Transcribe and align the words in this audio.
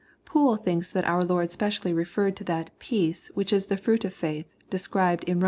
Pool 0.25 0.55
thinks 0.55 0.93
tihat 0.93 1.05
our 1.07 1.23
Lord 1.23 1.51
specially 1.51 1.93
referred 1.93 2.35
tO' 2.35 2.43
that" 2.45 2.71
peace" 2.79 3.29
which 3.35 3.53
is 3.53 3.67
the 3.67 3.77
fruit 3.77 4.03
of 4.03 4.15
feith, 4.15 4.45
described 4.71 5.23
in 5.25 5.37
Rom. 5.37 5.39